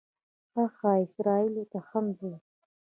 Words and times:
ښه 0.51 0.63
ښه، 0.75 0.91
اسرائیلو 1.05 1.63
ته 1.71 1.79
هم 1.89 2.05
ځې. 2.19 2.33